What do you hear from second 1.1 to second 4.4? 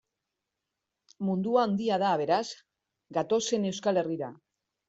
Mundua handia da, beraz, gatozen Euskal Herrira.